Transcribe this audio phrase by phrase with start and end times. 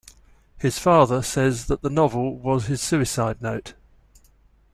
[0.57, 3.75] His father says that the novel was his suicide note.